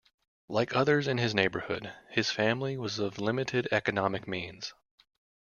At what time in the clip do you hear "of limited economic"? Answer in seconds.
2.97-4.27